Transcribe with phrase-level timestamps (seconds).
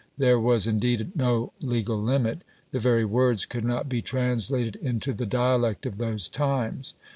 [0.17, 5.27] There was indeed no legal limit; the very words could not be translated into the
[5.27, 6.95] dialect of those times.